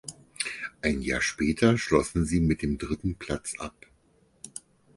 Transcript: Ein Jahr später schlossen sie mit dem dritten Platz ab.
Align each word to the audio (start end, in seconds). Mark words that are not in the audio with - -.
Ein 0.81 1.03
Jahr 1.03 1.21
später 1.21 1.77
schlossen 1.77 2.25
sie 2.25 2.39
mit 2.39 2.63
dem 2.63 2.79
dritten 2.79 3.17
Platz 3.19 3.53
ab. 3.59 3.85